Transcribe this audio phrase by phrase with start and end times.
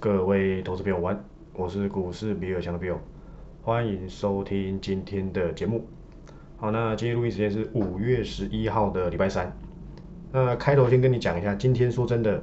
[0.00, 2.98] 各位投资朋友晚，我是股市比尔强的 Bill，
[3.62, 5.88] 欢迎收听今天的节目。
[6.56, 9.52] 好，那今天录音时间是五月十一号的礼拜三。
[10.30, 12.40] 那开头先跟你讲一下，今天说真的，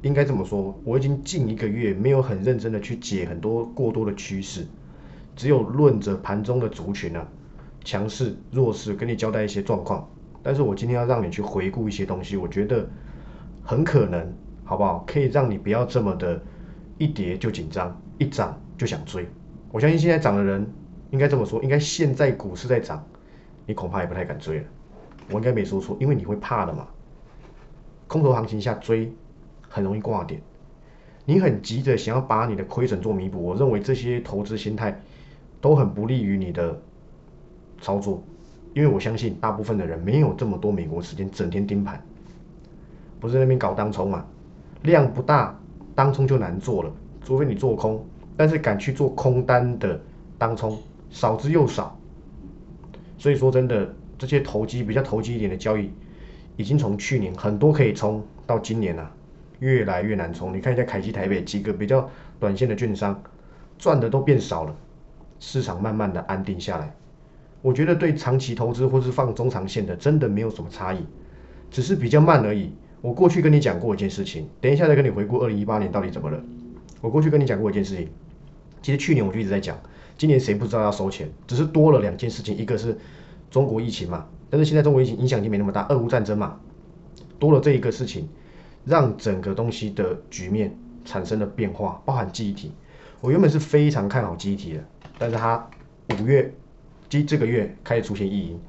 [0.00, 4.66] 应该这么说，我已经近一个月没有很认真的去解很多过多的趋势，
[5.36, 7.28] 只有论着盘中的族群啊，
[7.84, 10.08] 强势弱势，跟你交代一些状况。
[10.42, 12.88] 但是我今天要让你去回顾一些东西，我觉得
[13.62, 14.32] 很可能，
[14.64, 15.04] 好不好？
[15.06, 16.40] 可以让你不要这么的
[16.98, 19.26] 一跌就紧张，一涨就想追。
[19.70, 20.66] 我相信现在涨的人，
[21.10, 23.04] 应该这么说，应该现在股市在涨，
[23.66, 24.64] 你恐怕也不太敢追了。
[25.30, 26.86] 我应该没说错，因为你会怕的嘛。
[28.06, 29.12] 空头行情下追，
[29.68, 30.40] 很容易挂点。
[31.24, 34.98] 你很急着想要把你的亏损做弥补，我认为这些投资心态
[35.60, 36.80] 都很不利于你的
[37.80, 38.22] 操作。
[38.74, 42.00] 因为我相信大部分的人没有这么多美国时间整天盯盘，
[43.18, 44.24] 不是那边搞当冲嘛，
[44.82, 45.57] 量不大，
[45.98, 46.92] 当冲就难做了，
[47.24, 48.06] 除非你做空，
[48.36, 50.00] 但是敢去做空单的
[50.38, 50.78] 当冲
[51.10, 51.98] 少之又少，
[53.16, 55.90] 所以说真的这些投机比较投机一点的交易，
[56.56, 59.10] 已经从去年很多可以冲到今年了，
[59.58, 60.56] 越来越难冲。
[60.56, 62.08] 你看一下凯基台北几个比较
[62.38, 63.20] 短线的券商，
[63.76, 64.76] 赚的都变少了，
[65.40, 66.94] 市场慢慢的安定下来。
[67.60, 71.04] 我觉得对长期投资或是放中长线的，真的没有什么差异，
[71.72, 72.72] 只是比较慢而已。
[73.00, 76.42] 我过去跟你讲过一件事情，等一下再跟你回顾二零一八年到底怎么了。
[77.00, 78.08] 我过去跟你讲过一件事情，
[78.82, 79.78] 其实去年我就一直在讲，
[80.16, 82.98] 今年谁不知道要收钱，只是多了两件事情，一个是
[83.50, 86.58] 中国疫情嘛，但是现在中国疫情影响已经没那么大，俄乌战争嘛，
[87.38, 88.28] 多了这一个事情，
[88.84, 92.72] 让整个东西的局面产生了变化，包含记忆体。
[93.20, 94.84] 我原本是非常看好记忆体的，
[95.18, 95.68] 但是它
[96.18, 96.52] 五月。
[97.10, 98.60] 即这个月开始出现异音，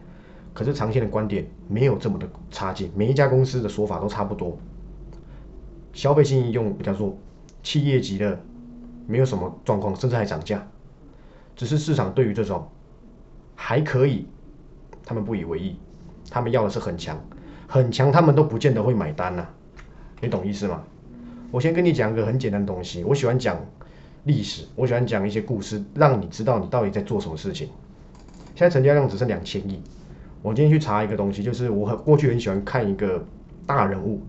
[0.54, 4.58] 可是长线的观点没有这么的差劲，每一家公司的说法都差不多。
[5.94, 7.18] 消费性应用比较弱，
[7.64, 8.40] 企业级的
[9.08, 10.68] 没有什么状况，甚至还涨价。
[11.56, 12.68] 只是市场对于这种
[13.56, 14.28] 还可以，
[15.04, 15.78] 他们不以为意，
[16.30, 17.20] 他们要的是很强，
[17.68, 19.48] 很强，他们都不见得会买单呐。
[20.22, 20.84] 你懂意思吗？
[21.52, 23.60] 我先跟你讲一个很简单的东西，我喜欢讲
[24.24, 27.70] 历史，我喜欢讲一些故事，让你知道你到底在做什么事情。
[28.56, 29.82] 现在成交量只剩两千亿。
[30.42, 33.26] 我今天去查一个东西，就是我很过去很喜欢看一个
[33.66, 34.22] 大人物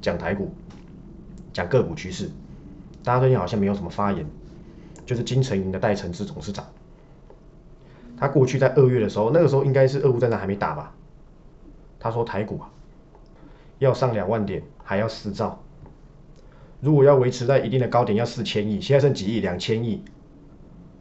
[0.00, 0.52] 讲台股，
[1.52, 2.30] 讲个股趋势。
[3.02, 4.26] 大家最近好像没有什么发言，
[5.06, 6.66] 就是金城银的戴承志董事长。
[8.18, 10.92] 他过去在二月的时候，那个时候应该是俄乌战争还没打吧？
[11.98, 12.70] 他说台股啊
[13.78, 15.62] 要上两万点，还要四兆。
[16.80, 18.80] 如果要维持在一定的高点，要四千亿。
[18.80, 19.40] 现在剩几亿？
[19.40, 20.02] 两千亿。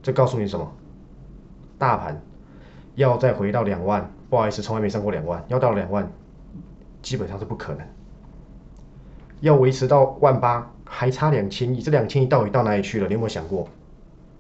[0.02, 0.74] 这告诉你什么？
[1.78, 2.22] 大盘。
[2.96, 5.42] 要再回到两万，不好意思，从来没上过两万。
[5.48, 6.12] 要到两万，
[7.02, 7.88] 基本上是不可能。
[9.40, 11.82] 要维持到万八，还差两千亿。
[11.82, 13.08] 这两千亿到底到哪里去了？
[13.08, 13.70] 你有没有想过？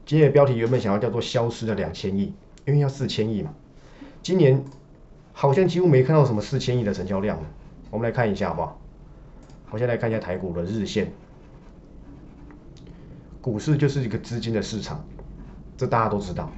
[0.06, 2.34] 今天的标题原本想要叫做“消失的两千亿”，
[2.68, 3.54] 因为要四千亿嘛。
[4.22, 4.66] 今年
[5.32, 7.40] 好像几乎没看到什么四千亿的成交量。
[7.90, 8.78] 我们来看一下好不好？
[9.72, 11.10] 我先来看一下台股的日线。
[13.40, 15.06] 股市就是一个资金的市场，
[15.78, 16.52] 这大家都知道。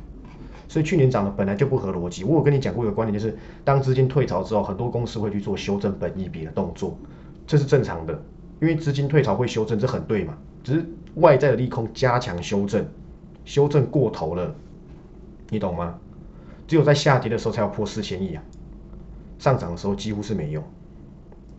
[0.68, 2.24] 所以去年涨的本来就不合逻辑。
[2.24, 6.98] 我有跟你讲过一个观点，就是当资金退潮之后，很多公司会去做修正本益比的动作，
[7.46, 8.14] 这是正常的，
[8.62, 10.38] 因为资金退潮会修正，这很对嘛。
[10.64, 10.86] 只是
[11.16, 12.86] 外在的利空加强修正，
[13.46, 14.54] 修正过头了，
[15.50, 15.98] 你懂吗？
[16.68, 18.44] 只有在下跌的时候才要破四千亿啊，
[19.40, 20.62] 上涨的时候几乎是没用，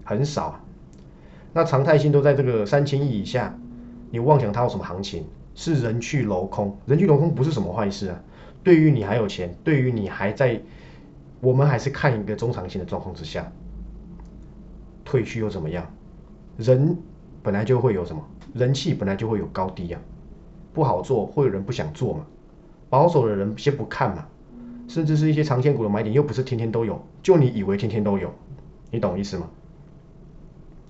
[0.05, 0.61] 很少。
[1.55, 3.59] 那常态性都在这个三千亿以下，
[4.11, 5.25] 你妄想它有什么行情？
[5.55, 8.21] 是人去楼空，人去楼空不是什么坏事啊。
[8.69, 10.61] 对于你还有钱，对于你还在，
[11.41, 13.51] 我们还是看一个中长线的状况之下，
[15.07, 15.87] 退去又怎么样？
[16.59, 16.95] 人
[17.43, 19.99] 本来就会有什么人气，本来就会有高低啊，
[20.75, 22.27] 不好做，会有人不想做嘛。
[22.91, 24.27] 保守的人先不看嘛，
[24.87, 28.31] 甚至是一些长线股的买点，又不是天天都有，就你以为天天都有，
[28.91, 29.49] 你懂意思吗？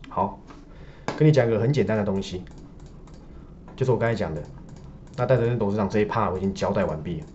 [0.08, 0.40] 好，
[1.16, 2.42] 跟你讲个很简单的东西，
[3.76, 4.42] 就是我刚才讲的，
[5.16, 7.26] 那戴德生董事长这一趴我已经交代完毕了。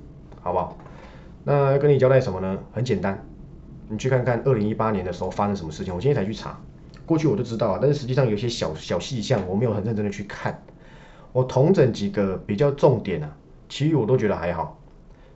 [0.44, 0.78] 好不好？
[1.46, 2.60] 那要跟你交代什么呢？
[2.72, 3.26] 很简单，
[3.90, 5.96] 你去看看二零一八年的时候发生什么事情。
[5.96, 6.60] 我今天才去查，
[7.06, 10.62] 过去我都知道啊，但是实际上有些小小细项我没有很认真的去看。
[11.32, 13.36] 我统整几个比较重点啊，
[13.68, 14.78] 其余我都觉得还好。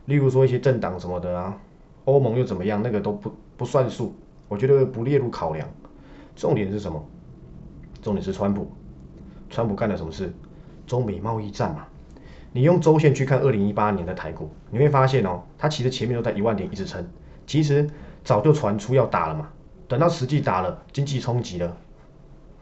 [0.05, 1.57] 例如说一些政党什么的啊，
[2.05, 4.13] 欧盟又怎么样，那个都不不算数，
[4.47, 5.67] 我觉得不列入考量。
[6.35, 7.03] 重点是什么？
[8.01, 8.71] 重点是川普，
[9.49, 10.31] 川普干了什么事？
[10.85, 11.85] 中美贸易战嘛。
[12.57, 17.07] 你用周线去看二零一八年的台股，你会发现哦，它其实前面都在一万点一直撑，
[17.45, 17.87] 其实
[18.23, 19.49] 早就传出要打了嘛。
[19.87, 21.77] 等到实际打了，经济冲击了，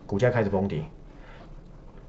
[0.05, 0.83] 股价开始崩跌。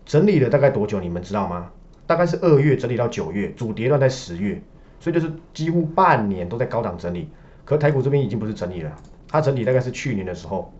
[0.05, 0.99] 整理了大概多久？
[0.99, 1.71] 你们知道吗？
[2.09, 4.61] 大概是二月整理到九月，主跌段在十月，
[4.99, 7.31] 所以就是几乎半年都在高档整理。
[7.65, 8.93] 可台股这边已经不是整理了，
[9.29, 10.73] 它整理大概是去年的时候，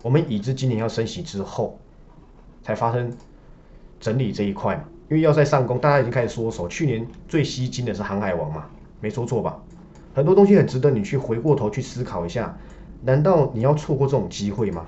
[0.00, 1.80] 我们已知今年要升息之后，
[2.62, 3.12] 才发生
[3.98, 4.84] 整理这一块嘛。
[5.12, 6.66] 因为要在上攻，大家已经开始缩手。
[6.68, 8.64] 去年最吸金的是航海王嘛，
[9.02, 9.62] 没说错吧？
[10.14, 12.56] 很多东西很值得你去回过头去思考一下，
[13.02, 14.86] 难道你要错过这种机会吗？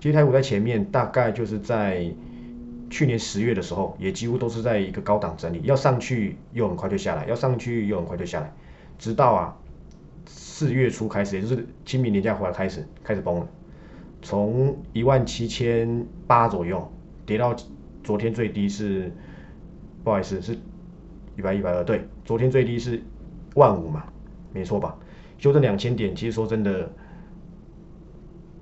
[0.00, 2.12] 其实台股在前面大概就是在
[2.90, 8.52] 去年十月的时候，也几乎都是在一个高档整理，要上去又很快就下来，要上去又很快就下来，
[8.98, 9.56] 直到啊。
[10.26, 13.46] 四月初开始，也就是清明年假回来开始，开始崩了，
[14.22, 16.90] 从一万七千八左右
[17.26, 17.54] 跌到
[18.04, 19.10] 昨天最低是，
[20.04, 20.56] 不好意思，是
[21.36, 23.02] 一百一百二，对，昨天最低是
[23.54, 24.04] 万五嘛，
[24.52, 24.96] 没错吧？
[25.38, 26.90] 修正两千点，其实说真的，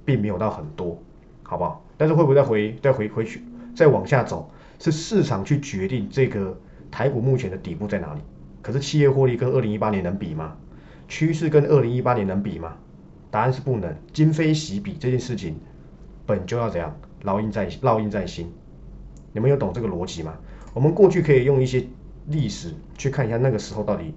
[0.04, 1.02] 并没有到很多，
[1.42, 1.84] 好不好？
[1.98, 3.42] 但是会不会再回再回回去
[3.74, 6.56] 再往下走，是市场去决定这个
[6.90, 8.20] 台股目前的底部在哪里？
[8.62, 10.56] 可是企业获利跟二零一八年能比吗？
[11.08, 12.76] 趋势跟二零一八年能比吗？
[13.30, 13.94] 答案是不能。
[14.12, 15.56] 今非昔比这件事情，
[16.26, 18.52] 本就要怎样烙印在烙印在心。
[19.32, 20.34] 你们有懂这个逻辑吗？
[20.74, 21.84] 我们过去可以用一些
[22.28, 24.14] 历史去看一下那个时候到底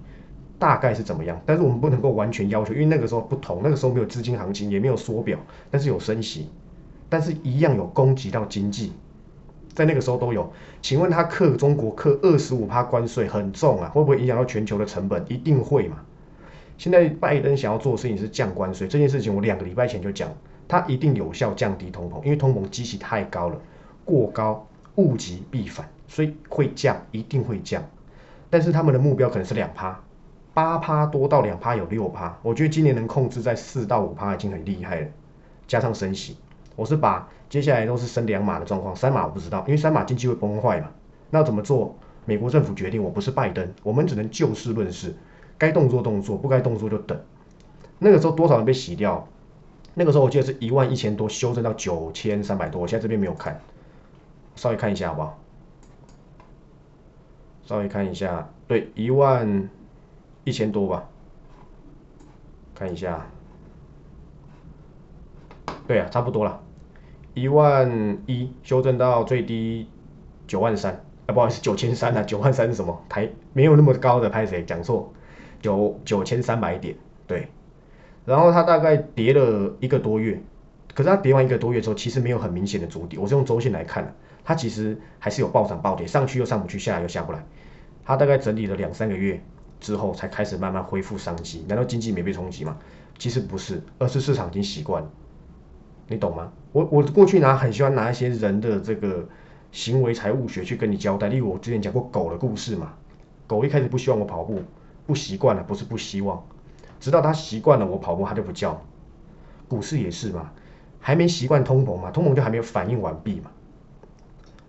[0.58, 5.38] 大概是怎么样，但是我们不能够完全要求，因为那个时候不同，那个时候没有资金行情，也没有缩表，
[5.70, 6.48] 但是有升息，
[7.08, 8.92] 但是一样有攻击到经济，
[9.74, 10.50] 在那个时候都有。
[10.80, 15.24] 请问他克中国克二十五趴关税很重啊，会不会影响到全球的成本？
[15.28, 15.98] 一定会嘛。
[16.78, 20.30] 现在拜登想要做的事情是降关税，这件事情我两个礼拜前就讲，
[20.68, 23.60] 它一定有效降低通膨，因为通膨机器太高了，
[24.04, 24.66] 过高
[24.96, 27.82] 物极必反，所以会降，一定会降。
[28.50, 30.00] 但是他们的目标可能是两趴，
[30.52, 35.08] 八趴多到两趴有六趴，我觉得今年能控制在四到五趴已经很厉害了，
[35.66, 36.36] 加上升息，
[36.74, 40.90] 我是把接下来都是升两码的状况，三码我不知道，因为三码经济会崩坏嘛。
[41.30, 41.96] 那怎么做？
[42.24, 45.14] 美国政府决定，我不是拜登，我们只能就事论事。
[45.58, 47.18] 该动作动作，不该动作就等。
[47.98, 49.26] 那个时候多少人被洗掉？
[49.94, 52.82] 那个时候我记得是一万一千多，修正到九千三百多。
[52.82, 53.60] 我现在这边没有看，
[54.56, 55.38] 稍微看一下好不好？
[57.64, 59.68] 稍微看一下，对，一万
[60.44, 61.08] 一千多吧。
[62.74, 63.26] 看一下，
[65.86, 66.60] 对啊，差不多了。
[67.34, 69.88] 一万一修正到最低
[70.46, 73.02] 九万三，啊，不好意思，九千三啊， 九万三是什么？
[73.08, 75.12] 台没有那么高的，拍谁讲错？
[75.60, 76.94] 九九千三百点，
[77.26, 77.48] 对，
[78.24, 80.40] 然后它大概跌了一个多月，
[80.94, 83.16] 可是它跌完一个多月之后，其实没有很明显的主底。
[83.18, 84.14] 我是用周线来看的
[84.46, 87.44] 它其实还是有暴涨暴跌，上去又上不去，下来又下不来。
[88.04, 89.42] 它大概整理了两三个月
[89.80, 91.64] 之后，才开始慢慢恢复商机。
[91.68, 92.78] 难道经济没被冲击吗？
[93.18, 95.10] 其实不是，而是市场已经习惯了。
[96.06, 96.52] 你懂吗？
[96.70, 99.28] 我我过去拿很喜欢拿一些人的这个
[99.72, 102.94] 行为财务学去跟你交代，例如我之前讲过狗的故事嘛，
[103.48, 104.62] 狗一开始不希望我跑步。
[105.06, 106.44] 不习惯了，不是不希望，
[106.98, 108.82] 直到它习惯了我跑步，它就不叫。
[109.68, 110.50] 股市也是嘛，
[111.00, 113.50] 还没习惯通膨嘛，通膨就还没有反应完毕嘛。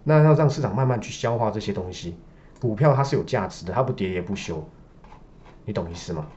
[0.10, 2.16] 那要让市场慢慢去消化这些东西，
[2.62, 4.66] 股票它是有价值的，它不跌也不休，
[5.66, 6.28] 你懂意思吗？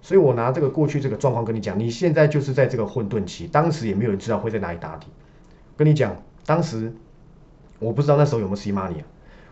[0.00, 5.08] 所以我拿这个过去这个状况跟你讲，你现在就是在这个混沌期，当时也没有人知道会在哪里打底。
[5.76, 6.94] 跟你讲，当时
[7.80, 9.06] 我不知道那时候有没有 C money 啊。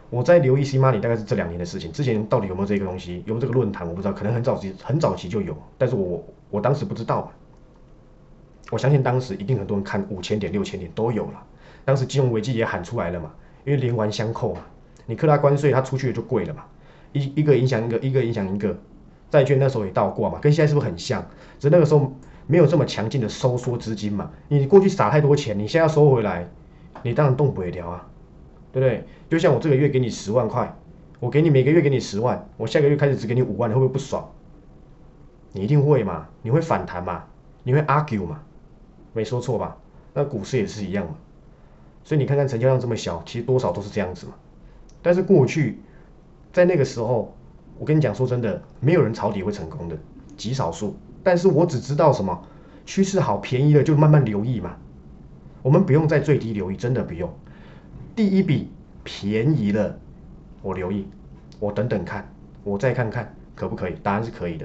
[0.08, 7.33] 我在留意 C money 大概是这两年的事情，之前到底有没有这个东西，有没有这个论坛我不知道，可能很早期很早期就有，但是我我当时不知道。
[8.71, 11.47] 我相信当时一定很多人看五千点六千点都有了，
[11.87, 13.33] 当时金融危机也喊出来了嘛，
[13.64, 14.61] 因为连环相扣嘛，
[15.07, 16.64] 你克拉关税它出去就贵了嘛，
[17.12, 18.76] 一一个影响一个，一个影响一个，
[19.31, 21.25] 债券那时候也倒挂嘛，跟现在是不是很像？
[21.59, 22.12] 只是那个时候
[22.47, 26.47] 没有这么强劲的收缩资金嘛，你过去撒太多钱，你现在要收回来，
[27.02, 28.07] 你当然动不了啊。
[28.73, 29.05] 对不对？
[29.31, 30.76] 就像我这个月给你十万块，
[31.19, 34.28] 我给你每个月给你十万，我下个月开始只给你五万，你会不会不爽？
[35.52, 36.28] 你一定会嘛？
[36.43, 37.25] 你会反弹嘛？
[37.62, 38.43] 你会 argue 嘛？
[39.14, 39.75] 没说错吧？
[40.12, 41.14] 那股市也是一样嘛。
[42.06, 44.34] 所以你看看成交量这么小，其实多少都是这样子嘛。
[45.02, 45.80] 但是过去
[46.52, 47.34] 在那个时候，
[47.80, 49.98] 我跟你讲说真的，没有人抄底会成功的，
[50.36, 50.94] 极少数。
[51.25, 52.40] 但是我只知道什么
[52.84, 54.76] 趋势好，便宜了就慢慢留意嘛。
[55.62, 57.28] 我们不用在最低留意，真的不用。
[58.14, 58.70] 第一笔
[59.02, 59.98] 便宜了，
[60.62, 61.08] 我留意，
[61.58, 62.32] 我等等看，
[62.62, 63.96] 我再看看可不可以？
[64.00, 64.64] 答案是可以的。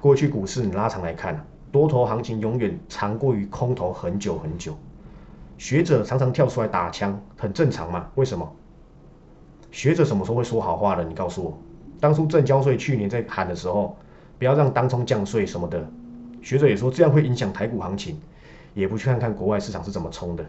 [0.00, 4.76] 过去股市你拉长来看，多头行情永远长过于空头很久很久。
[5.62, 8.08] 学者常常跳出来打枪，很正常嘛？
[8.16, 8.52] 为什么？
[9.70, 11.04] 学者什么时候会说好话的？
[11.04, 11.56] 你告诉我。
[12.00, 13.96] 当初正交税去年在喊的时候，
[14.40, 15.88] 不要让当冲降税什么的，
[16.42, 18.18] 学者也说这样会影响台股行情，
[18.74, 20.44] 也不去看看国外市场是怎么冲的。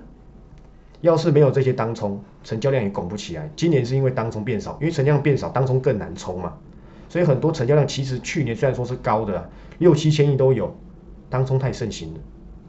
[1.01, 3.47] 要是没有这些当冲，成交量也拱不起来。
[3.55, 6.53] 今年是因为当冲变少，因为成交量变少，当冲更难冲嘛。
[7.07, 10.75] 所以很多成交量其实去年虽然说是高的，六七千亿都有，
[11.29, 12.19] 当冲太盛行了。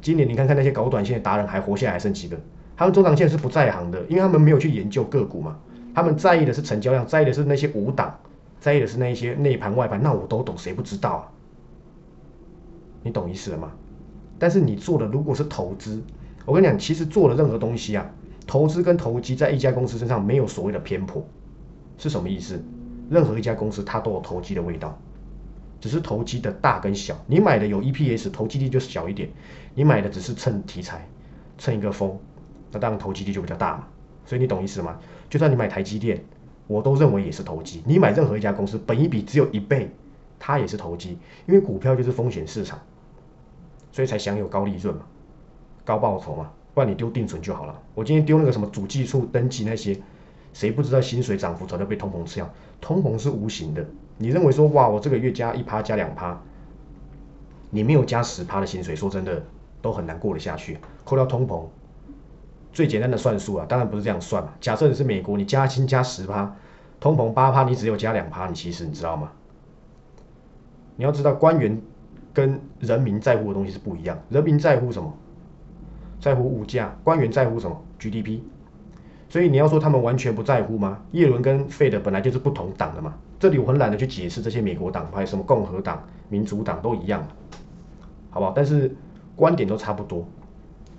[0.04, 2.38] 今年你看看那些搞短线的达人还活下来还剩几个？
[2.76, 5.56] 他们中长线是不在行的，因为他们没有去研究个股嘛。
[5.94, 8.18] 他们在意的是成交量，在意的是那些五档，
[8.61, 10.02] 在意的是那一些内盘外盘。
[10.02, 11.25] 那我都懂，谁不知道啊？
[13.02, 13.73] 你懂意思了吗？
[14.38, 16.02] 但是你做的如果是投资，
[16.44, 18.06] 我跟你讲，其实做的任何东西啊，
[18.46, 21.26] 投资跟投机在一家公司身上没有所谓的偏颇，
[21.96, 22.62] 是什么意思？
[23.08, 24.99] 任何一家公司它都有投机的味道，
[25.84, 27.14] 只是投机的大跟小。
[27.26, 29.28] 你买的有 EPS，投机率就小一点；
[29.74, 31.06] 你买的只是蹭题材、
[31.58, 32.18] 蹭一个风，
[32.72, 33.86] 那当然投机率就比较大嘛。
[34.24, 34.98] 所以你懂意思吗？
[35.28, 36.24] 就算你买台积电，
[36.66, 37.82] 我都认为也是投机。
[37.84, 39.90] 你买任何一家公司，本一比只有一倍，
[40.38, 42.80] 它也是投机，因为股票就是风险市场，
[43.92, 45.02] 所以才享有高利润嘛。
[45.84, 47.78] 高报酬嘛，不然你丢定存就好了。
[47.94, 50.00] 我今天丢那个什么主计处登记那些，
[50.54, 52.50] 谁不知道薪水涨幅早就被通膨吃掉？
[52.80, 53.86] 通膨是无形的，
[54.16, 56.40] 你认为说哇，我这个月加一趴加两趴，
[57.71, 59.42] 你没有加十趴的薪水，说真的
[59.83, 60.78] 都很难过得下去。
[61.04, 61.64] 扣掉通膨，
[62.73, 64.47] 最简单的算数啊，当然不是这样算。
[64.61, 66.54] 假设你是美国，你加薪加十趴，
[67.00, 69.33] 通膨八趴，你只有加两趴，你其实你知道吗？
[70.97, 71.80] 你要知道，官员
[72.33, 75.12] 跟人民在乎的东西是不一样，人民在乎什么？
[76.21, 78.40] 在乎物价，官员在乎什么？GDP。
[79.34, 81.02] 所以你要说他们完全不在乎吗？
[81.10, 83.14] 叶伦跟费德本来就是不同党的嘛。
[83.40, 87.26] 这里我很懒得去解释这些美国党派，什么共和党、民主党都一样，
[88.30, 88.52] 好不好？
[88.54, 88.94] 但是
[89.34, 90.24] 观点都差不多。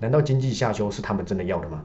[0.01, 1.81] 难道经济下修是他们真的要的吗？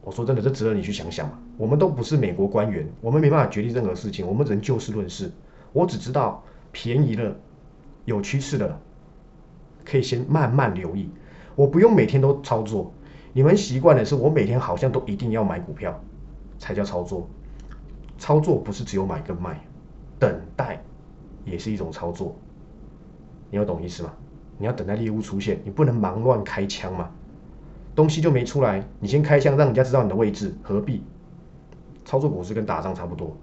[0.00, 1.38] 我说真的，这值得你去想想嘛。
[1.58, 5.30] 我们都不是美国官员，我们没办法决定任何事情，我们只能就事论事。
[5.74, 7.36] 我只知道便宜了，
[8.06, 8.80] 有趋势的，
[9.84, 11.10] 可以先慢慢留意。
[11.54, 12.90] 我不用每天都操作，
[13.32, 16.00] 你们习惯的是我每天好像都一定要买股票
[16.58, 17.28] 才叫操作。
[18.18, 19.60] 操作不是只有买跟卖，
[20.18, 20.82] 等待
[21.44, 22.34] 也是一种操作。
[23.50, 24.12] 你要懂意思吗？
[24.58, 27.08] 你要等待猎物出现，你不能忙乱开枪嘛。
[27.94, 31.02] 东西就没出来，你先开枪让人家知道你的位置，何必？
[32.04, 33.36] 操作股市跟打仗差不多。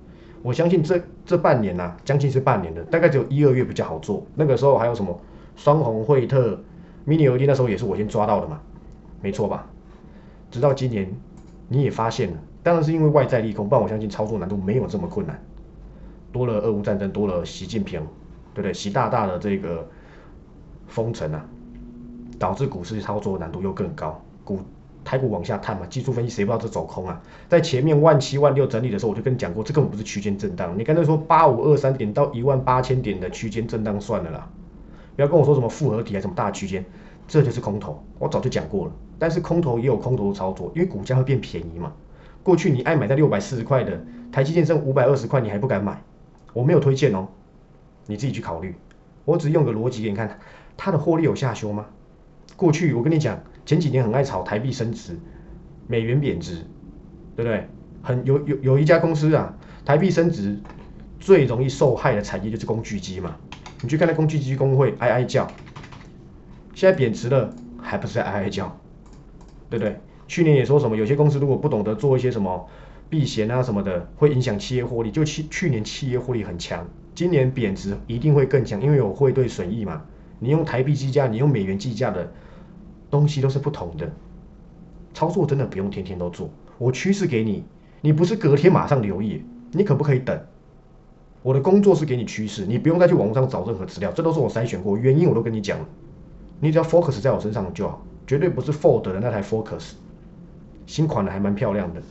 [0.44, 4.26] 我相信这这半年呐，将近是半年的，大概只有一二月比较好做。
[4.36, 5.18] 那个时候还有什么
[5.56, 6.60] 双红惠特。
[7.08, 8.60] mini LED 那时候也是我先抓到的嘛，
[9.22, 9.68] 没错吧？
[10.56, 11.14] 直到今年
[11.68, 15.38] 你也发现了，当然是因为外在利空，但我相信操作难度没有这么困难。
[16.32, 18.00] 多了俄乌战争，多了习近平，
[18.54, 18.74] 对不对？
[18.74, 19.86] 习大大的这个
[20.88, 21.46] 封城啊，
[22.40, 24.62] 导致股市操作难度又更高，股
[25.04, 27.22] 台股往下探嘛，技术分析谁不知道这走空啊？
[27.50, 30.74] 在前面万七万六整理的时候，我就跟你讲过，这根本不是区间震荡。
[30.80, 34.50] 你刚才说八五二三点到一万八千点的区间震荡算了啦。
[35.18, 36.86] 不要跟我说什么复合体还是什么大区间，
[37.28, 38.04] 这就是空头。
[38.20, 38.92] 我早就讲过了。
[39.18, 41.94] 但是空头也有空头的操作，因为股价会变便宜嘛。
[42.44, 46.02] 过去你爱买在六百四十块的台积电剩五百二十块，你还不敢买？
[46.54, 47.28] 我没有推荐哦，
[48.08, 48.76] 你自己去考虑。
[49.24, 50.40] 我只用个逻辑给你看，
[50.78, 51.86] 它的获利有下修吗？
[52.56, 55.18] 过去我跟你讲，前几年很爱炒台币升值，
[55.88, 56.58] 美元贬值，
[57.36, 57.68] 对不对？
[58.04, 60.60] 很有有有一家公司啊，台币升值
[61.20, 63.36] 最容易受害的产业就是工具机嘛。
[63.82, 65.48] 你去看那工具机工会哀哀叫，
[66.76, 67.52] 现在贬值了，
[67.82, 68.78] 还不是在哀哀叫，
[69.70, 69.96] 对不对？
[70.28, 72.68] 去年也说什么，有些公司如果不懂得做一些什么
[73.10, 75.10] 避险啊什么的，会影响企业获利。
[75.10, 80.02] 就去去年企业获利很强，今年贬值一定会更强，因为有汇兑损益嘛。
[80.40, 82.30] 你用台币计价，你用美元计价的
[83.10, 84.12] 东西都是不同的。
[85.14, 87.64] 操作真的不用天天都做，我趋势给你，
[88.02, 89.42] 你不是隔天马上留意，
[89.72, 90.38] 你可不可以等？
[91.42, 95.86] 我的工作是给你趋势，你不用再去网络上找任何资料，这都是我筛选过，原因我都跟你讲了，
[96.66, 99.92] 你只要 focus 在我身上就好，绝对不是 Ford 的那台 Focus，
[100.88, 102.02] 新款的还蛮漂亮的，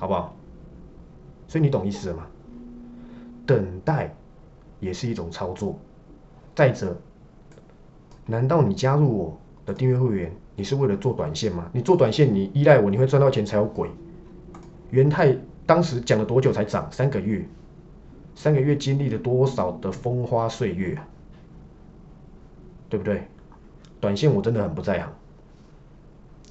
[0.00, 0.34] 好不好？
[1.46, 2.26] 所以你懂意思了吗？
[3.46, 4.12] 等待
[4.80, 5.78] 也是一种操作。
[6.56, 6.96] 再者，
[8.26, 11.70] 难道你加入我的订阅会员，你是为了做短线吗？
[11.72, 13.88] 你做短线，你依赖我，你会赚到钱才有鬼。
[14.90, 15.36] 元泰。
[15.66, 16.90] 当时讲了多久才涨？
[16.90, 17.46] 三个月，
[18.34, 20.98] 三个月经历了多少的风花岁月？
[22.90, 23.22] 对不对？
[24.00, 25.10] 短线我真的很不在行，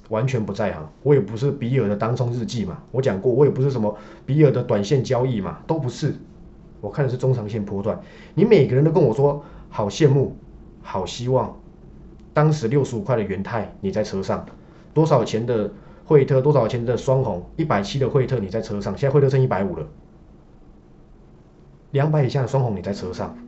[0.08, 0.88] 完全不在行。
[1.04, 6.14] 我也不是比尔的当冲日记嘛，我讲过，我也不是什么比尔的短线交易嘛，都不是。
[6.80, 8.00] 我看的是中长线波段。
[8.34, 10.34] 你每个人都跟我说好羡慕，
[10.82, 11.56] 好希望。
[12.32, 14.46] 当时六十五块的元泰，你在车上，
[14.92, 15.70] 多少钱的？
[16.06, 17.46] 惠特多少钱的双红？
[17.54, 19.86] 一百七的惠特你在车上，现在惠特剩一百五了。
[21.92, 23.38] 两百以下的双红你在车上，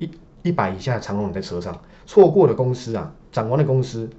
[0.00, 0.10] 一
[0.42, 1.80] 一百以下的长红你在车上。
[2.06, 4.10] 错过的公司啊，涨完的公司，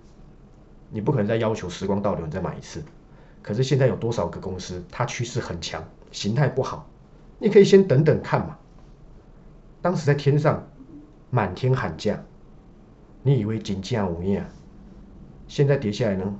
[0.90, 2.84] 你不可能再要求时光倒流你再买一次。
[3.42, 6.90] 可是现在有多少个公司它趋势很强，形态不好，
[7.40, 8.58] 你可以先等等看嘛。
[9.82, 10.68] 当时在天上
[11.30, 12.24] 满天喊价，
[13.22, 14.50] 你以为景价无厌啊？
[15.48, 16.34] 现在跌下来呢，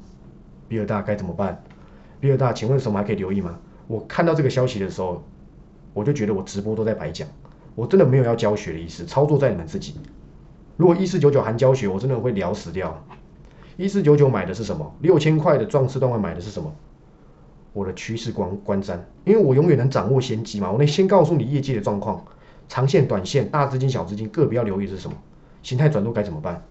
[0.70, 1.62] 比尔大该怎么办？
[2.22, 3.60] 比尔大，请问什么还可以留意吗？
[3.88, 5.22] 我看到这个消息的时候，
[5.94, 7.28] 我就觉得我直播都在白讲，
[7.76, 9.96] 我真的没有要教学的意思，操作在你们自己。
[10.78, 13.06] 如果一四九九含教学，我真的会聊死掉。
[13.78, 14.96] 一四九九买的是什么？
[15.02, 16.74] 六千块的壮士段位买的是什么？
[17.74, 22.24] 我的趋势观观瞻，因为我永远能掌握先机嘛，我能先告诉你业绩的状况，
[22.70, 25.18] 长线、短线、大资金、小资金个别要留意是什么，
[25.64, 26.64] 形态转弱该怎么办？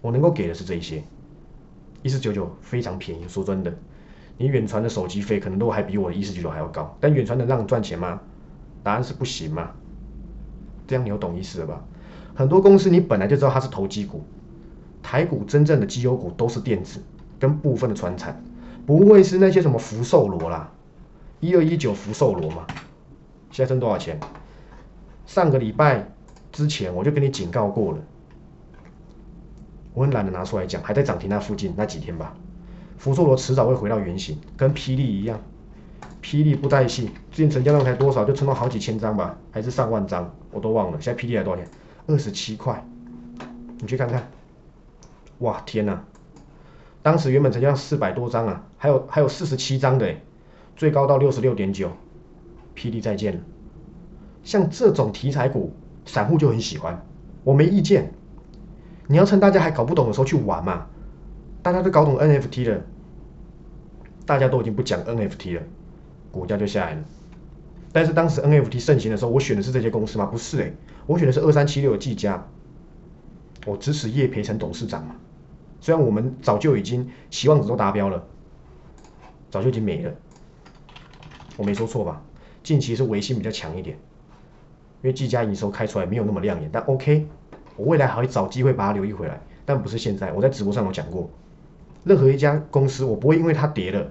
[0.00, 1.02] 我能够给的是这一些，
[2.02, 3.74] 一四九九非常便宜，说真的，
[4.38, 8.20] 你远传的手机费可能都还比我的一四九九还要高，但远传能让你赚钱吗？
[8.84, 9.72] 答案是不行嘛，
[10.86, 11.82] 这样你有懂意思了吧？
[12.36, 14.22] 很多公司你本来就知道它是投机股，
[15.02, 17.02] 台股真正的绩优股都是电子
[17.40, 18.40] 跟部分的船产。
[18.84, 20.70] 不会是那些什么福寿螺啦，
[21.40, 22.64] 一二一九福寿螺嘛？
[23.50, 24.20] 现在挣多少钱？
[25.26, 26.06] 上个礼拜
[26.52, 27.98] 之前我就跟你警告过了，
[29.92, 32.36] 我很懒得拿出来讲，还在涨停那附近那几天吧。
[32.96, 35.40] 福寿螺迟早会回到原形，跟霹雳一样，
[36.22, 41.00] 霹雳不带戏，之前成交量才多少，就撑到好几千张吧，还是上万张，我都忘了。
[41.00, 41.68] 现在霹雳还多少钱？
[42.06, 42.84] 二十七块，
[43.80, 44.28] 你去看看。
[45.38, 46.04] 哇，天哪！
[47.02, 50.14] 当时原本成交四百多张啊，还有还有四十七张的，
[50.76, 51.90] 最高到六十六点九，
[52.74, 53.40] 霹雳再见了。
[54.42, 55.72] 像这种题材股，
[56.04, 57.04] 散户就很喜欢，
[57.44, 58.12] 我没意见。
[59.08, 60.86] 你要趁大家还搞不懂的时候去玩嘛，
[61.62, 62.82] 大家都搞懂 NFT 了，
[64.24, 65.62] 大家都已经不讲 NFT 了，
[66.32, 67.04] 股价就下来了。
[67.92, 70.26] 但是当时 NFT 盛行的时候，我选的是这些公司吗？
[70.26, 70.74] 不是诶，
[71.06, 72.46] 我选的是二三七六的技嘉，
[73.64, 75.14] 我支持叶培成董事长嘛。
[75.80, 78.26] 虽然我们早就已经期望值都达标了，
[79.50, 80.12] 早就已经没了，
[81.56, 82.22] 我没说错吧？
[82.64, 83.96] 近期是维新比较强一点，
[85.02, 87.28] 因为技嘉营收开出来没有那么亮眼，但 OK，
[87.76, 90.32] 我未来还会找机会把它留意回来，但不是现在。
[90.32, 91.30] 我在直播上有讲过，
[92.02, 94.10] 任何一家公司，我不会因为它跌了，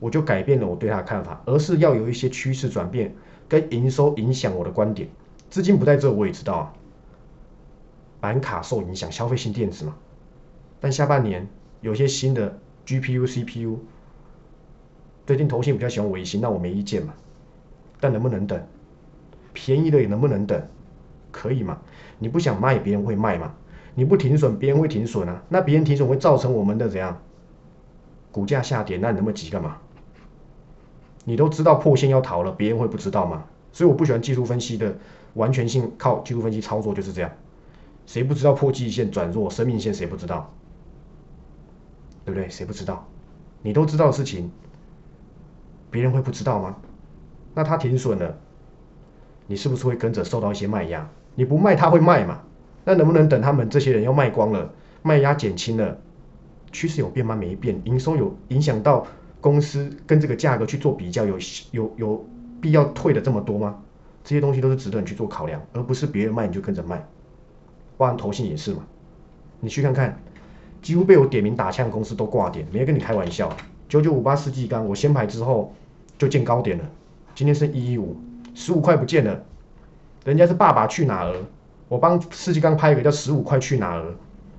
[0.00, 3.14] 我就改变了我对它的看法，而是要有一些趋势转变
[3.46, 5.10] 跟营收影响我的观点。
[5.48, 6.72] 资金不在这，我也知道啊，
[8.20, 9.94] 板卡受影响，消费性电子嘛。
[10.80, 11.48] 但下半年
[11.80, 13.78] 有些新的 GPU、CPU，
[15.26, 17.14] 最近投信比较喜欢微型，那我没意见嘛。
[18.00, 18.66] 但能不能等？
[19.52, 20.68] 便宜的也能不能等？
[21.32, 21.78] 可以嘛？
[22.18, 23.54] 你不想卖，别人会卖嘛？
[23.94, 25.42] 你不停损，别人会停损啊。
[25.48, 27.20] 那别人停损会造成我们的怎样？
[28.30, 29.78] 股价下跌，那你那么急干嘛？
[31.24, 33.44] 你都知道破线要逃了，别人会不知道吗？
[33.72, 34.96] 所以我不喜欢技术分析的
[35.36, 37.30] 完全性靠技术分析操作就是这样。
[38.04, 40.52] 谁不知道破季线转弱，生命线谁不知道？
[42.24, 42.48] 对不对？
[42.50, 43.06] 谁不知道？
[43.62, 44.50] 你都知道的事情，
[45.90, 46.76] 别人会不知道吗？
[47.54, 48.38] 那他停损了，
[49.46, 51.08] 你是不是会跟着受到一些卖压？
[51.34, 52.42] 你不卖他会卖嘛？
[52.84, 54.72] 那能不能等他们这些人要卖光了，
[55.02, 55.98] 卖压减轻了，
[56.70, 57.34] 趋势有变吗？
[57.34, 59.06] 没变，营收有影响到
[59.40, 61.38] 公司跟这个价格去做比较，有
[61.72, 62.26] 有有
[62.60, 63.82] 必要退的这么多吗？
[64.26, 67.06] 这些东西都是值得你去做考量，而不是别人卖你就跟着卖。
[67.96, 68.84] 包含投信也是嘛，
[69.60, 70.18] 你去看看。
[70.82, 73.56] 几乎被我点名打枪的公司都挂点，没跟你开玩笑。
[73.88, 75.72] 九九五八世纪钢，我先排之后
[76.18, 76.84] 就见高点了，
[77.36, 78.16] 今天是一一五，
[78.52, 79.40] 十五块不见了。
[80.24, 81.34] 人家是爸爸去哪儿，
[81.88, 84.02] 我帮世纪钢拍一个叫十五块去哪儿，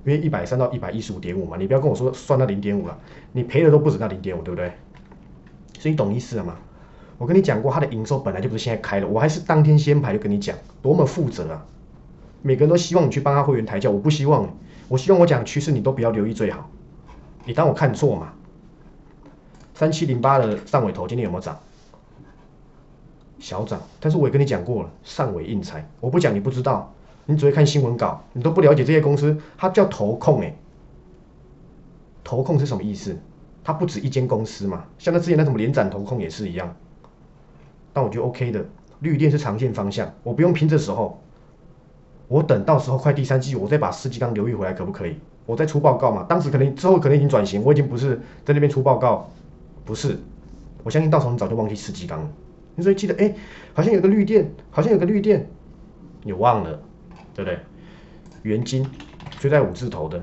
[0.04, 2.98] 因为一百三到一百一十五点五嘛，你不要跟我说算到零点五了，
[3.32, 4.72] 你赔的都不止那零点五，对不对？
[5.78, 6.56] 所以你懂意思了吗？
[7.18, 11.66] 我跟你讲过，它的营收本来就不是现在开的，我还是当天先排就跟你讲，多么负责啊！
[12.42, 14.48] 每个人都希望你去帮他会员抬轿，我不希望。
[14.86, 16.70] 我希望我讲趋势你都不要留意最好，
[17.44, 18.32] 你当我看错嘛？
[19.74, 21.58] 三七零八的上尾头今天有没有涨？
[23.38, 26.94] 小涨，但是我也跟你讲过了，上尾硬财，我不讲你不知道，
[27.26, 30.56] 你只会看新闻稿，你都不了解这些公司，它叫投控哎，
[32.24, 33.18] 投控是什么意思？
[33.62, 36.74] 它不止一间公司嘛，像那之前那什么连展投控也是一样，
[37.98, 38.64] 那我就 OK 的，
[39.00, 41.20] 绿电是长线方向，我不用拼这时候。
[42.28, 45.16] 我等到时候快第三季，我再把四季钢留意回来，可不可以？
[45.46, 46.24] 我再出报告嘛。
[46.28, 49.28] 当时可能之后可能已经转型，我已经不是在那边出报告，
[49.84, 50.16] 不是。
[50.84, 52.30] 我相信到时候你早就忘记四季钢了。
[52.76, 53.34] 你所以记得，哎，
[53.74, 55.50] 好像有个绿电，好像有个绿电，
[56.22, 56.80] 你忘了，
[57.34, 57.58] 对不对？
[58.42, 58.88] 原金
[59.40, 60.22] 追在五字头的，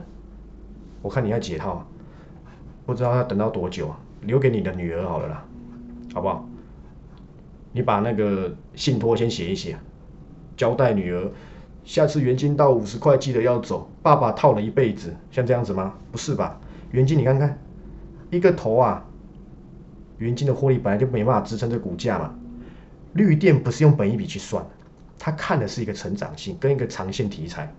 [1.01, 1.85] 我看你要解套，
[2.85, 3.99] 不知道要等到多久啊？
[4.21, 5.45] 留给你的女儿好了啦，
[6.13, 6.47] 好不好？
[7.75, 9.75] 你把那个信托先写一写，
[10.55, 11.29] 交代女儿。
[11.83, 13.91] 下次元金到五十块记得要走。
[14.01, 15.93] 爸爸套了一辈子，像这样子吗？
[16.09, 16.57] 不是吧？
[16.91, 17.59] 元金你看看，
[18.31, 19.05] 一个头啊，
[20.19, 22.33] 元金的获利本来就没办法支撑这股价嘛。
[23.11, 24.65] 绿电不是用本一笔去算，
[25.19, 27.69] 他看的是一个成长性跟一个长线题材。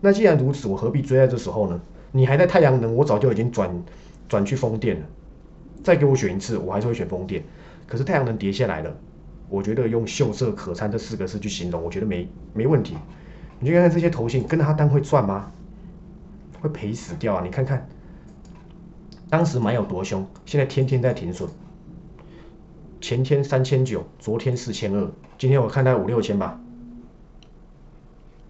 [0.00, 1.80] 那既然如此，我何必追在这时候呢？
[2.10, 3.84] 你还在太阳能，我早就已经转
[4.28, 5.06] 转去风电了。
[5.84, 7.44] 再给我选一次，我还是会选风电。
[7.86, 8.94] 可是太阳能跌下来了，
[9.48, 12.96] 我觉得用秀色可餐这四个字去形容，我觉得没没问题。
[13.60, 15.50] 你去看看这些头型，跟他单会赚吗？
[16.60, 17.40] 会赔死掉啊！
[17.42, 17.88] 你看看，
[19.30, 21.48] 当时买有多凶，现在天天在停损。
[23.00, 25.08] 前天三千九，昨天四千二，
[25.38, 26.60] 今天我看它五六千吧。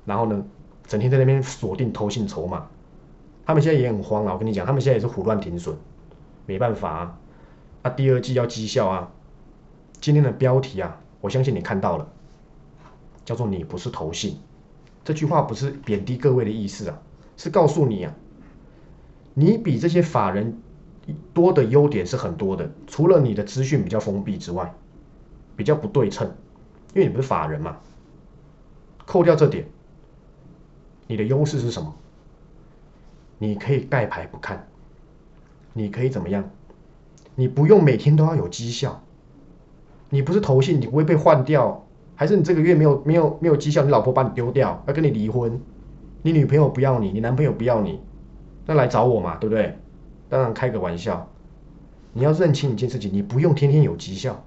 [0.05, 0.45] 然后呢，
[0.87, 2.67] 整天在那边锁定投信筹码，
[3.45, 4.33] 他们现在也很慌啊！
[4.33, 5.77] 我跟你讲，他们现在也是胡乱停损，
[6.47, 7.19] 没办法啊。
[7.83, 9.11] 啊，第二季要绩效啊。
[10.01, 12.09] 今天的标题啊，我相信你看到了，
[13.25, 14.39] 叫做“你不是投信”。
[15.05, 17.01] 这句话不是贬低各位的意思啊，
[17.37, 18.15] 是告诉你啊，
[19.35, 20.61] 你比这些法人
[21.33, 22.71] 多的优点是很多的。
[22.87, 24.75] 除了你的资讯比较封闭之外，
[25.57, 26.29] 比较不对称，
[26.95, 27.79] 因为你不是法人嘛。
[29.05, 29.67] 扣掉这点，
[31.07, 31.95] 你的优势是什么？
[33.39, 34.69] 你可以盖牌不看，
[35.73, 36.51] 你可以怎么样？
[37.35, 39.03] 你不用每天都要有绩效。
[40.11, 45.61] 你不是投信，你不会被换掉，还是你这个月没有没有没有绩效，你老婆把你丢掉，要跟你离婚，
[46.23, 48.01] 你女朋友不要你，你男朋友不要你，
[48.67, 49.79] 那来找我嘛，对不对？
[50.29, 51.29] 当然开个玩笑，
[52.13, 54.45] 你要认清一件事情，你不用天天有绩效。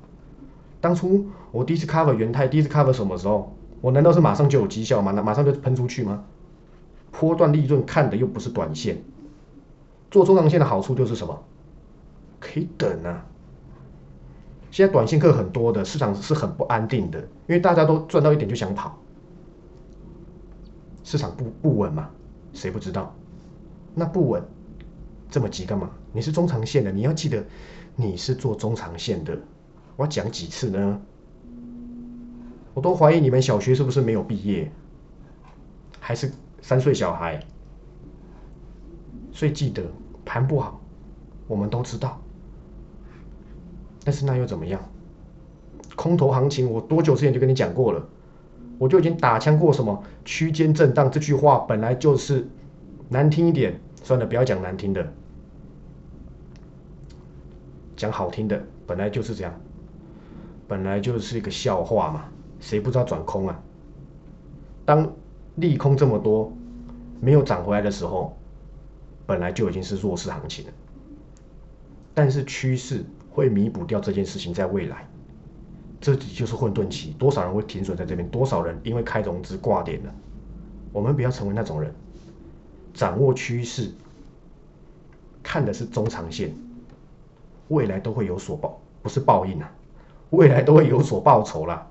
[0.79, 3.55] 当初我第一次 cover 元泰，第一次 cover 什么时候？
[3.81, 5.11] 我难道是马上就有绩效吗？
[5.15, 6.23] 那马上就喷出去吗？
[7.11, 9.01] 波段利润看的又不是短线，
[10.09, 11.43] 做中长线的好处就是什么？
[12.39, 13.25] 可以等啊。
[14.71, 18.97] 现在短线客很多的市场是很不安定的，因为大家都赚到一点就想跑，
[21.03, 22.09] 市场不不稳嘛，
[22.53, 23.13] 谁不知道？
[23.93, 24.41] 那不稳，
[25.29, 25.91] 这么急干嘛？
[26.13, 27.45] 你是中长线的，你要记得
[27.97, 29.37] 你是做中长线的。
[29.97, 31.01] 我要讲几次呢？
[32.73, 34.71] 我都怀疑你们小学是不是没有毕业，
[35.99, 36.31] 还是
[36.61, 37.43] 三岁小孩？
[39.33, 39.83] 所以记得
[40.23, 40.79] 盘不好，
[41.47, 42.21] 我们都知道。
[44.03, 44.81] 但是那又怎么样？
[45.95, 48.07] 空头行情，我多久之前就跟你讲过了，
[48.79, 52.47] 我就已经打枪过什么区间震荡这句话本来就是
[53.09, 55.13] 难听一点，算了，不要讲难听的，
[57.95, 59.53] 讲好听的，本来就是这样，
[60.67, 62.25] 本来就是一个笑话嘛，
[62.59, 63.61] 谁不知道转空啊？
[64.85, 65.11] 当
[65.55, 66.51] 利空这么多，
[67.19, 68.35] 没有涨回来的时候，
[69.27, 70.71] 本来就已经是弱势行情了，
[72.15, 73.05] 但是趋势。
[73.31, 75.07] 会弥补掉这件事情，在未来，
[75.99, 77.15] 这就是混沌期。
[77.17, 78.27] 多少人会停损在这边？
[78.29, 80.13] 多少人因为开融资挂点了？
[80.91, 81.93] 我们不要成为那种人，
[82.93, 83.91] 掌握趋势，
[85.41, 86.53] 看的是中长线，
[87.69, 89.71] 未来都会有所报，不是报应啊，
[90.31, 91.87] 未来都会有所报酬啦。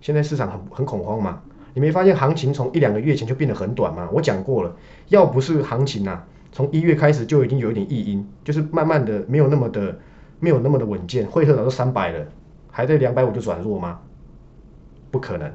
[0.00, 1.42] 现在市场很很恐慌嘛？
[1.74, 4.08] 你没发现行情从一两个月前就变得很短吗？
[4.12, 4.76] 我讲过了，
[5.08, 6.24] 要不是行情啊。
[6.56, 9.94] 从一月开始就已经有一点异音，就是慢慢的没有那么的
[10.40, 11.26] 没有那么的稳健。
[11.26, 12.26] 惠特早都三百了，
[12.70, 14.00] 还在两百五就转弱吗？
[15.10, 15.52] 不可能，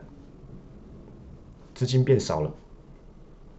[1.73, 2.53] 资金变少了，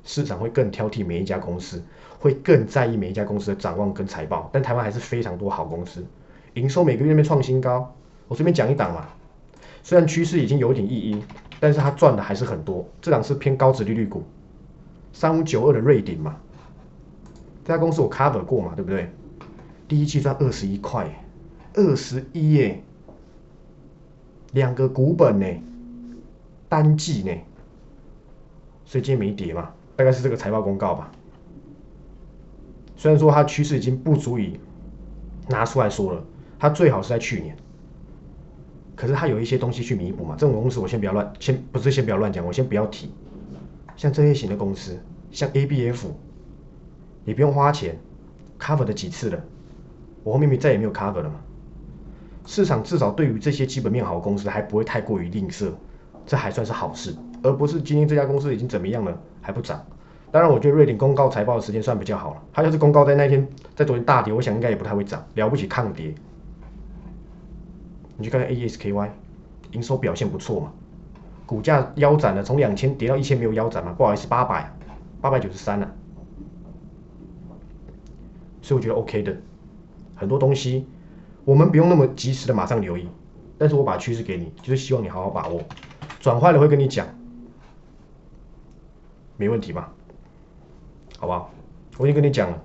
[0.05, 1.83] 市场会更挑剔每一家公司，
[2.21, 4.49] 会更在意每一家公司的展望跟财报。
[4.53, 6.07] 但台湾还是非常多好公司，
[6.55, 7.93] 营收每个月被创新高。
[8.29, 9.09] 我随便讲一档嘛，
[9.83, 11.21] 虽然趋势已经有点异音，
[11.59, 12.89] 但是它赚的还是很多。
[13.01, 14.23] 这档是偏高值利率股，
[15.13, 16.37] 三五九二的瑞鼎嘛。
[17.65, 19.11] 这家公司我 cover 过嘛，对不对？
[19.87, 21.07] 第一季赚二十一块，
[21.75, 22.83] 二十一耶，
[24.53, 25.47] 两个股本呢，
[26.69, 27.31] 单季呢，
[28.85, 31.13] 所以今天没跌嘛，大概是这个财报公告吧。
[32.97, 34.59] 虽然说它趋势已经不足以
[35.49, 36.25] 拿出来说了，
[36.59, 37.57] 它最好是在去年，
[38.97, 40.35] 可是它有一些东西去弥补嘛。
[40.39, 43.11] 这种公司我先不要乱，先不是先不要乱讲，我先不要提。
[43.97, 44.99] 像这些型的公司，
[45.31, 46.07] 像 ABF。
[47.25, 47.99] 你不用花钱
[48.59, 49.41] ，cover 了几次了，
[50.25, 51.37] 我后面再也没有 cover 了嘛。
[52.45, 55.71] 市场至少对于这些基本面好的公司还不会太过于吝啬，
[56.27, 59.81] 这还算是好事，而不是今天这家公司已经怎么样了还不涨。
[60.33, 66.15] 当然，我觉得瑞鼎公告财报的时间算比较好了，它要是公告在那天，在昨天大跌，我想应该也不太会涨，了不起抗跌。
[68.17, 69.09] 你去看看 ASKY，
[69.73, 70.73] 营收表现不错嘛，
[71.45, 74.73] 股价腰斩了，从两千跌到一千没有腰斩嘛，不好意思，八百，
[75.21, 75.93] 八百九十三了。
[78.63, 79.37] 所以我觉得 OK 的，
[80.15, 80.87] 很多东西
[81.45, 83.07] 我们不用那么及时的马上留意，
[83.59, 85.61] 但是我把趋势给你，就是希望你好好把握。
[86.21, 87.07] 转坏了会跟你讲，
[89.37, 89.93] 没问题吧？
[91.19, 91.51] 好不好？
[91.99, 92.63] 我已经跟你讲了，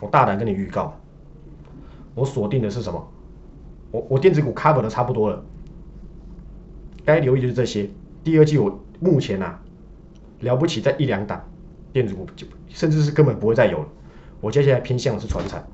[0.00, 0.94] 我大胆跟你预告，
[2.14, 3.08] 我锁定的是什么？
[3.92, 5.44] 我我电子股 cover 的差不多了，
[7.04, 7.88] 该留意的是这些。
[8.22, 9.60] 第二季我目前啊，
[10.40, 11.48] 了不起在一两档
[11.92, 13.88] 电子股，就甚至是根本不会再有了。
[14.40, 15.66] 我接下来偏向的是船产，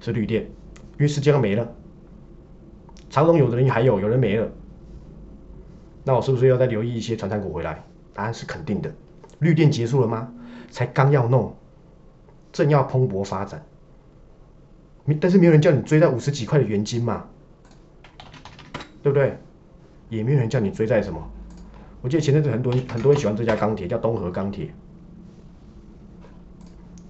[0.00, 1.66] 是绿电，因为时间没了。
[3.08, 4.50] 长荣有的人还有，有人没了，
[6.02, 7.84] 那我是不是要再留意一些船产股回来？
[8.14, 8.92] 答案是肯定的。
[9.38, 10.32] 绿电结束了吗？
[10.70, 11.54] 才刚要弄，
[12.52, 13.64] 正要蓬勃发展。
[15.20, 17.26] 但是没有人叫你追在五十几块的原金嘛，
[19.02, 19.36] 对不对？
[20.08, 21.20] 也没有人叫你追在什么。
[22.00, 24.72] 我记得前阵子很多人很多人喜欢这家钢铁，叫东河钢铁。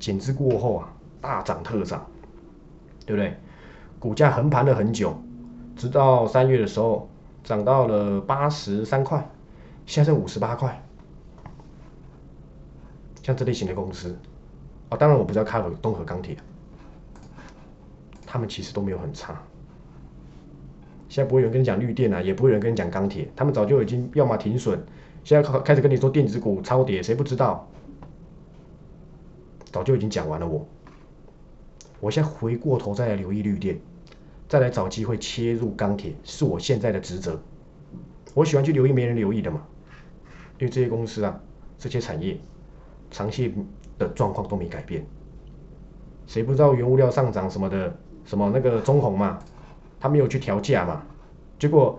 [0.02, 2.04] 减资过后啊，大涨特涨，
[3.06, 3.36] 对不对？
[4.00, 5.16] 股价横盘了很久。
[5.76, 7.08] 直到三月的时候，
[7.44, 9.30] 涨到了八十三块，
[9.86, 10.82] 现在是五十八块。
[13.22, 14.18] 像这类型的公司，
[14.88, 16.36] 啊，当然我不知道 cover 东河钢铁，
[18.26, 19.40] 他们其实都没有很差。
[21.08, 24.84] 现在不会有人跟你讲绿电啊，也不会有人跟你讲钢铁，他们早就已经要么停损，
[25.22, 27.68] 现在开开始跟你说电子股超跌，谁不知道？
[29.72, 30.64] 早就已经讲完了我。
[31.98, 33.80] 我现在回过头再来留意绿电。
[34.48, 37.40] 再来找机会切入钢铁，是我现在的职责。
[38.34, 39.62] 我喜欢去留意没人留意的嘛，
[40.58, 41.40] 因为这些公司啊，
[41.78, 42.38] 这些产业
[43.10, 43.54] 长期
[43.98, 45.06] 的状况都没改变。
[46.26, 49.38] 谁不知道原物料上涨什么的，什么那个中红嘛，
[49.98, 51.02] 他没有去调价嘛，
[51.58, 51.98] 结果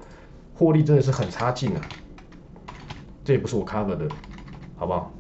[0.54, 1.82] 获利真的是很差劲啊。
[3.24, 4.08] 这也不是我 cover 的，
[4.76, 5.12] 好不好？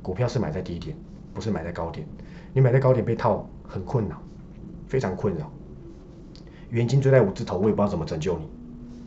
[0.00, 0.96] 股票是买在低点，
[1.38, 2.04] 不是买在高点。
[2.52, 4.20] 你买在高点被套很困扰，
[4.88, 5.48] 非常困扰。
[6.70, 8.48] 元金追在五字头，我也不知道怎么拯救你。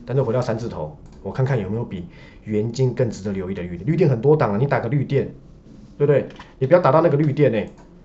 [0.06, 2.08] 但是回到三字头，我看看有没有比
[2.46, 3.86] 元金更值得留意的绿电。
[3.86, 5.26] 绿电很多档啊，你打个绿电，
[5.98, 6.30] 对不对？
[6.58, 7.58] 你不要打到那个绿电呢。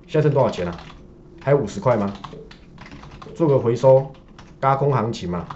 [0.09, 0.77] 现在剩多少钱啊？
[1.41, 2.13] 还有五十块吗？
[3.37, 4.11] 做个回收，
[4.61, 5.47] 加空行情嘛。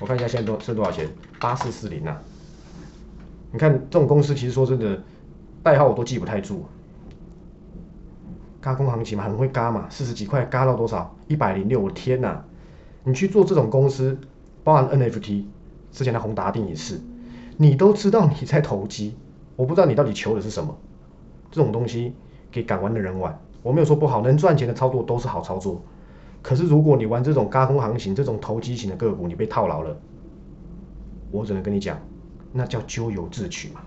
[0.00, 1.08] 我看一下现在多剩多少钱？
[1.40, 2.22] 八四四零啊。
[3.50, 5.02] 你看这种公司，其实说真的，
[5.64, 6.64] 代号我都记不太住。
[8.60, 11.16] 嘎空行情嘛，很会嘎嘛，四十几块嘎到多少？
[11.28, 12.44] 一百零六，我天哪！
[13.04, 14.18] 你去做这种公司，
[14.62, 15.44] 包含 NFT，
[15.90, 17.00] 之前的宏达电也是，
[17.56, 19.14] 你都知道你在投机，
[19.56, 20.76] 我不知道你到底求的是什么。
[21.50, 22.14] 这种东西
[22.50, 25.80] 给敢玩的人玩，我没有说不好，能赚钱的操作都是好操作。
[26.42, 29.96] 可是如果你玩这种高空行情、这种投机型的个股，你被套牢了，
[31.30, 31.98] 我只能跟你讲，
[32.52, 33.80] 那叫咎由自取嘛。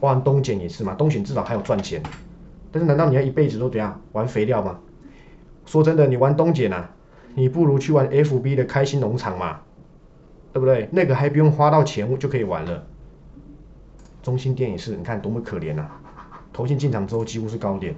[0.00, 2.02] 包含东碱也是嘛，东碱至少还有赚钱，
[2.70, 4.78] 但是难道你要一辈子都怎样玩肥料吗？
[5.66, 6.90] 说真的，你玩东碱啊？
[7.34, 9.60] 你不如去玩 FB 的开心农场嘛，
[10.52, 10.88] 对不对？
[10.90, 12.86] 那个还不用花到钱就可以玩了。
[14.22, 16.00] 中心店也是，你看多么可怜啊！
[16.52, 17.94] 投进进场之后几乎是高点，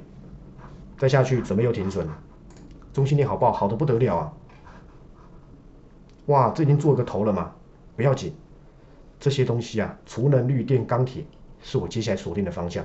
[0.98, 2.06] 再下去准备又停损。
[2.92, 3.52] 中心店好不好？
[3.52, 4.32] 好的不得了啊！
[6.26, 7.52] 哇，这已经做个头了嘛？
[7.96, 8.34] 不要紧，
[9.18, 11.24] 这些东西啊，储能、绿电、钢铁
[11.60, 12.84] 是我接下来锁定的方向。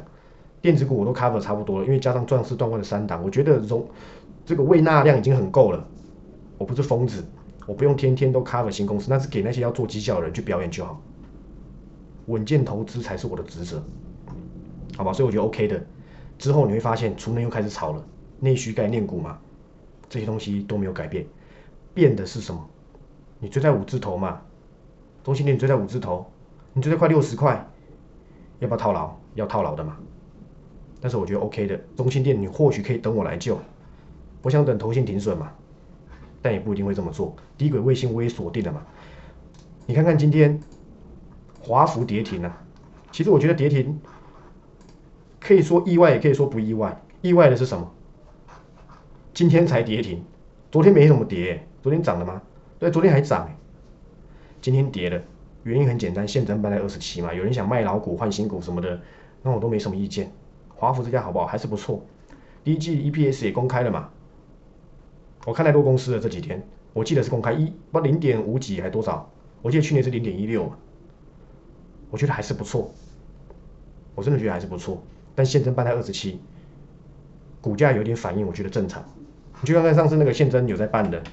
[0.66, 3.88] 电子股我都 cover 差不多了，因为加上壮士断腕的三档，我觉得容
[4.44, 5.88] 这个未纳量已经很够了。
[6.58, 7.24] 我不是疯子，
[7.68, 11.00] 我不用天天都 cover 新公司，那是给那些要做绩效的人去表演就好。
[12.26, 13.80] 稳健投资才是我的职责，
[14.98, 15.14] 好吧？
[15.14, 15.86] 所以我觉得 OK 的。
[16.40, 18.04] 之后你会发现，储能又开始炒了，
[18.40, 19.38] 内需概念股嘛，
[20.10, 21.28] 这些东西都没有改变，
[21.94, 22.68] 变的是什么？
[23.38, 24.42] 你追在五字头嘛，
[25.24, 26.26] 中心店追在五字头，
[26.74, 27.64] 你追在快六十块，
[28.58, 29.16] 要不要套牢？
[29.36, 29.96] 要套牢的嘛。
[31.06, 33.60] 但是我觉得 OK 的，中心店你或许可以等我来救，
[34.42, 35.52] 我想等头线停损嘛。
[36.42, 37.36] 但也不一定会这么做。
[37.60, 38.82] 低轨卫星我也锁定了嘛？
[39.86, 40.60] 你看看今天
[41.60, 42.58] 华福跌停了。
[43.12, 44.00] 其实我觉得跌停
[45.40, 47.00] 可以说意外，也可以说不意外。
[47.22, 47.92] 意外的是什么？
[49.32, 50.24] 今天才跌停，
[50.72, 52.42] 昨天没怎么跌，昨天涨了吗？
[52.80, 53.48] 对，昨天还涨。
[54.60, 55.22] 今天跌了，
[55.62, 57.32] 原因很简单，现增办在二十七嘛。
[57.32, 59.00] 有人想卖老股换新股什么的，
[59.44, 60.32] 那我都没什么意见。
[60.78, 61.46] 华福这家好不好？
[61.46, 62.06] 还是不错。
[62.64, 64.10] 第一季 EPS 也公开了嘛？
[65.46, 66.62] 我看太多公司了这几天，
[66.92, 69.30] 我记得是公开一不零点五几还多少？
[69.62, 70.78] 我记得去年是零点一六嘛，
[72.10, 72.92] 我觉得还是不错，
[74.16, 75.02] 我真的觉得还是不错。
[75.34, 76.42] 但现增办在二十七，
[77.62, 79.04] 股价有点反应，我觉得正常。
[79.62, 81.24] 你就看看上次那个现增有在办的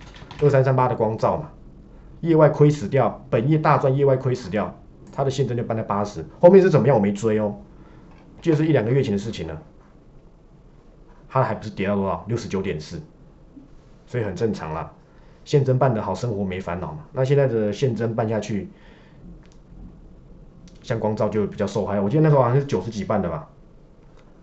[0.41, 1.51] 二三三八的光照嘛，
[2.21, 4.79] 业外亏死掉，本业大赚，业外亏死掉，
[5.11, 7.57] 它的现增就办在八十，后面是怎么样我没追哦，
[8.43, 9.63] 就是一两个月前的事情了，
[11.31, 13.01] 它还不是跌到多少六十九点四。
[14.05, 14.93] 所以很正常啦，
[15.43, 17.07] 现增办的好，生活没烦恼嘛。
[17.13, 18.69] 那现在的现增办下去，
[20.83, 21.99] 像光照就比较受害。
[21.99, 23.49] 我记得那时候好像是九十几办的吧，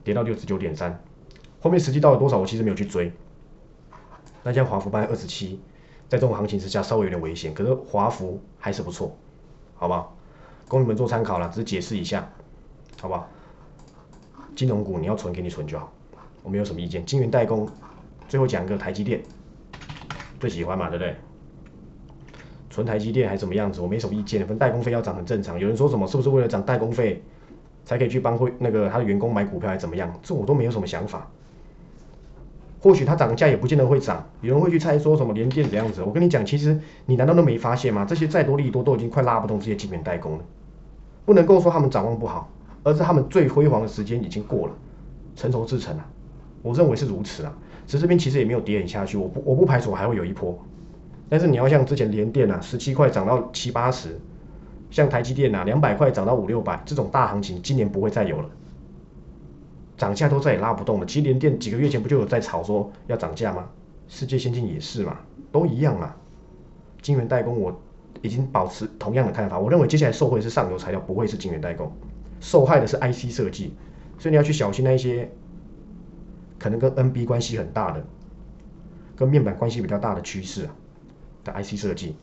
[0.04, 1.00] 跌到六十九点三，
[1.62, 3.12] 后面实际到了多少我其实没有去追。
[4.42, 5.60] 那像华孚班二十七，
[6.08, 9.16] 在这种行情之下稍微有点危险，可是华孚还是不错，
[9.76, 10.16] 好不好？
[10.68, 12.32] 供你们做参考了，只是解释一下，
[13.00, 13.30] 好不好？
[14.60, 15.89] 金融股你要存给你存就好，
[16.43, 17.06] 我没有什么意见。
[17.06, 17.65] 金源代工，
[18.28, 19.22] 最后讲一个台积电，
[20.38, 21.15] 最喜欢嘛，对不对？
[22.69, 24.45] 存台积电还怎么样子，我没什么意见。
[24.45, 25.58] 分代工费要涨很正常。
[25.58, 27.24] 有人说什么是不是为了涨代工费，
[27.86, 30.13] 才可以去帮会那个他的员工买股票还怎么样？
[30.22, 31.26] 这我都没有什么想法。
[32.82, 36.04] 或许它涨价也不见得会涨，有人会去猜说什么连电怎样子。
[36.04, 38.04] 我跟你讲，其实你难道都没发现吗？
[38.04, 40.43] 这些再多利多都已经快拉不动这些晶圆代工了。
[41.24, 42.50] 不能够说他们展望不好，
[42.84, 44.74] 而是他们最辉煌的时间已经过了，
[45.36, 46.06] 成熟制成了。
[46.62, 47.58] 我认为是如此啊。
[47.88, 50.56] 只是这边其实也没有跌下去，我不我不排除还会有一波。
[51.28, 54.20] 但是你要像之前联电啊，十七块涨到七八十，
[54.92, 58.50] 像台积电啊，两百块涨到五六百，这种大行情今年不会再有了，
[59.98, 61.06] 涨价都再也拉不动了。
[61.08, 63.68] 其实联电几个月前不就有在炒说要涨价吗？
[64.08, 65.18] 世界先进也是嘛，
[65.52, 66.13] 都一样嘛。
[67.02, 67.76] 晶圆代工我
[68.22, 71.92] 已经保持同样的看法，我认为接下来受惠是上游材料，不会是晶圆代工，
[72.39, 73.73] 受害的是 IC 设计，
[74.17, 75.32] 所以你要去小心那一些
[76.58, 78.06] 可能跟 NB 关系很大的，
[79.15, 80.75] 跟面板关系比较大的趋势啊。
[81.43, 82.15] 的 IC 设计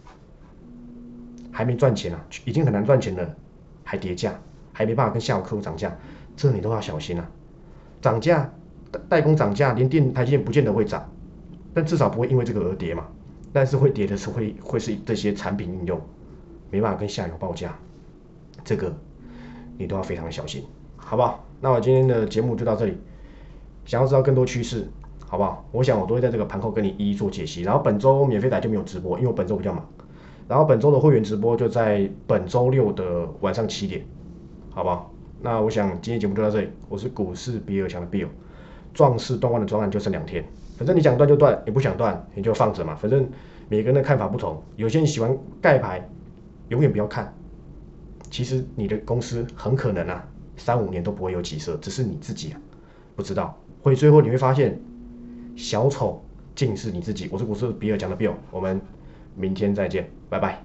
[1.50, 3.34] 还没赚钱啊，已经很难赚钱了，
[3.82, 4.38] 还跌价，
[4.74, 5.96] 还没办法跟下游客户涨价，
[6.36, 7.30] 这你都要小心啊！
[8.02, 8.52] 涨价，
[9.08, 11.10] 代工涨价，连电台积电不见得会涨，
[11.72, 13.06] 但至少不会因为这个而跌嘛。
[13.54, 15.98] 但是会跌的是会会是这些产品应用，
[16.70, 17.74] 没办法跟下游报价，
[18.62, 18.94] 这个
[19.78, 20.64] 你都要非常的小心，
[20.96, 21.44] 好不好？
[21.60, 22.96] 那我今天的节目就到这里，
[23.84, 24.88] 想要知道更多趋势。
[25.28, 25.64] 好不好？
[25.72, 27.62] 我想我都会在这个盘后跟你一一做解析。
[27.62, 29.84] 然后本周免费台就没有直播，因为我本周比较忙。
[30.46, 34.06] 然后本周的会员直播就在本周六的晚上七点，
[34.70, 35.12] 好不好？
[35.42, 36.68] 那我想今天节目就到这里。
[36.88, 38.28] 我是股市比尔强的 Bill，
[38.94, 40.44] 壮士断腕的专案就剩两天。
[40.78, 42.94] 反正你想断就断，你不想断你就放着嘛。
[42.94, 43.28] 反正
[43.68, 46.08] 每个人的看法不同，有些人喜欢盖牌，
[46.68, 47.34] 永远不要看。
[48.36, 50.22] 其实你的公司很可能啊，
[50.58, 52.60] 三五年都不会有起色，只是你自己啊
[53.14, 53.58] 不知道。
[53.80, 54.78] 会最后你会发现。
[55.56, 56.22] 小丑
[56.54, 57.30] 竟是你自己！
[57.32, 58.78] 我是股市比尔讲的 Bill，我们
[59.34, 60.62] 明天再见，拜拜。